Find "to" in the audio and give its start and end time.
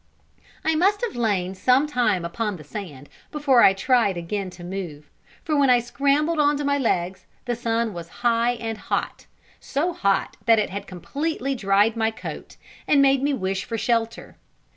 4.49-4.63, 6.57-6.63